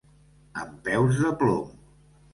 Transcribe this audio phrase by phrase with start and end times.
[0.61, 1.73] Amb peus de plom.